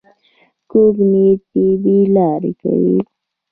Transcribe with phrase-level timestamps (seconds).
[0.71, 1.45] کوږ نیت
[1.81, 2.97] بې لارې کوي